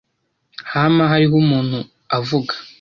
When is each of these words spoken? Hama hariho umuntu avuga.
Hama 0.73 1.03
hariho 1.11 1.35
umuntu 1.43 1.77
avuga. 2.17 2.53